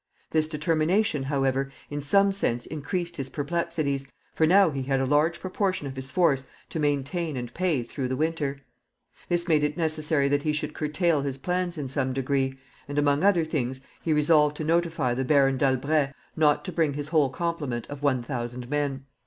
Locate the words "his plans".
11.21-11.77